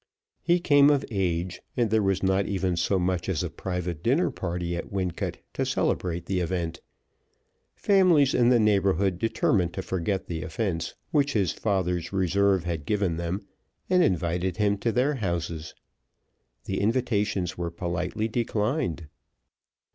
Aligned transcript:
He 0.41 0.59
came 0.59 0.89
of 0.89 1.05
age, 1.11 1.61
and 1.77 1.91
there 1.91 2.01
was 2.01 2.23
not 2.23 2.47
even 2.47 2.75
so 2.75 2.97
much 2.97 3.29
as 3.29 3.43
a 3.43 3.51
private 3.51 4.01
dinner 4.01 4.31
party 4.31 4.75
at 4.75 4.91
Wincot 4.91 5.37
to 5.53 5.63
celebrate 5.63 6.25
the 6.25 6.39
event. 6.39 6.81
Families 7.75 8.33
in 8.33 8.49
the 8.49 8.59
neighborhood 8.59 9.19
determined 9.19 9.73
to 9.75 9.83
forget 9.83 10.25
the 10.25 10.41
offense 10.41 10.95
which 11.11 11.33
his 11.33 11.51
father's 11.53 12.11
reserve 12.11 12.63
had 12.63 12.87
given 12.87 13.17
them, 13.17 13.45
and 13.91 14.01
invited 14.03 14.57
him 14.57 14.75
to 14.79 14.91
their 14.91 15.13
houses. 15.13 15.75
The 16.65 16.79
invitations 16.81 17.55
were 17.55 17.69
politely 17.69 18.27
declined. 18.27 19.07